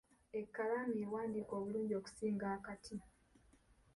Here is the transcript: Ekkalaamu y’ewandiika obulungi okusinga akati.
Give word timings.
Ekkalaamu 0.39 0.93
y’ewandiika 0.99 1.53
obulungi 1.59 1.93
okusinga 1.99 2.45
akati. 2.57 2.95